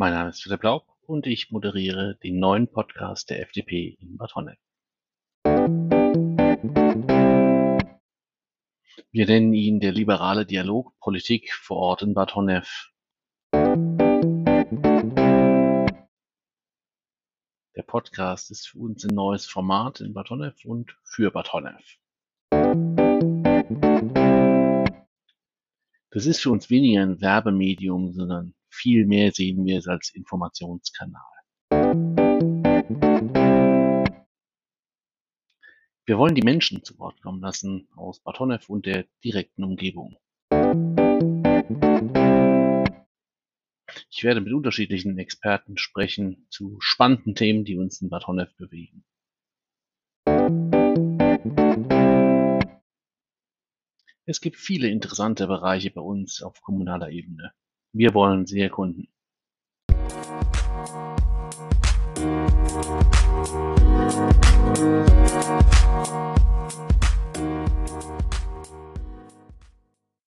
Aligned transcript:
Mein 0.00 0.12
Name 0.12 0.28
ist 0.30 0.44
Philipp 0.44 0.62
Laub 0.62 0.86
und 1.08 1.26
ich 1.26 1.50
moderiere 1.50 2.16
den 2.22 2.38
neuen 2.38 2.70
Podcast 2.70 3.30
der 3.30 3.42
FDP 3.42 3.98
in 3.98 4.16
Bad 4.16 4.32
Honnef. 4.36 4.56
Wir 9.10 9.26
nennen 9.26 9.52
ihn 9.54 9.80
der 9.80 9.90
liberale 9.90 10.46
Dialog 10.46 10.96
Politik 11.00 11.52
vor 11.52 11.78
Ort 11.78 12.02
in 12.02 12.14
Bad 12.14 12.36
Honnef. 12.36 12.92
Der 17.74 17.82
Podcast 17.84 18.52
ist 18.52 18.68
für 18.68 18.78
uns 18.78 19.04
ein 19.04 19.16
neues 19.16 19.46
Format 19.46 20.00
in 20.00 20.14
Bad 20.14 20.30
Honnef 20.30 20.64
und 20.64 20.96
für 21.02 21.32
Bad 21.32 21.52
Honnef. 21.52 21.98
Das 26.10 26.24
ist 26.24 26.40
für 26.40 26.52
uns 26.52 26.70
weniger 26.70 27.02
ein 27.02 27.20
Werbemedium, 27.20 28.12
sondern 28.12 28.54
Vielmehr 28.70 29.32
sehen 29.32 29.64
wir 29.64 29.78
es 29.78 29.88
als 29.88 30.10
Informationskanal. 30.14 31.22
Wir 36.08 36.16
wollen 36.16 36.34
die 36.34 36.42
Menschen 36.42 36.82
zu 36.82 36.98
Wort 36.98 37.20
kommen 37.20 37.42
lassen 37.42 37.88
aus 37.94 38.20
Bad 38.20 38.38
Honnef 38.38 38.70
und 38.70 38.86
der 38.86 39.06
direkten 39.22 39.62
Umgebung. 39.62 40.16
Ich 44.10 44.24
werde 44.24 44.40
mit 44.40 44.52
unterschiedlichen 44.52 45.18
Experten 45.18 45.76
sprechen 45.76 46.46
zu 46.50 46.76
spannenden 46.80 47.34
Themen, 47.34 47.64
die 47.64 47.76
uns 47.76 48.00
in 48.00 48.08
Bad 48.08 48.26
Honnef 48.26 48.54
bewegen. 48.56 49.04
Es 54.24 54.40
gibt 54.40 54.56
viele 54.56 54.88
interessante 54.88 55.46
Bereiche 55.46 55.90
bei 55.90 56.00
uns 56.00 56.42
auf 56.42 56.60
kommunaler 56.62 57.10
Ebene. 57.10 57.52
Wir 57.92 58.12
wollen 58.14 58.46
sie 58.46 58.60
erkunden. 58.60 59.08